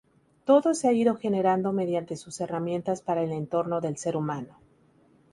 Todo 0.45 0.73
se 0.73 0.87
ha 0.87 0.93
ido 0.93 1.13
generando 1.15 1.73
mediante 1.73 2.15
sus 2.15 2.41
herramientas 2.41 3.03
para 3.03 3.21
el 3.21 3.31
entorno 3.31 3.81
del 3.81 3.97
ser 3.97 4.17
humano. 4.17 4.57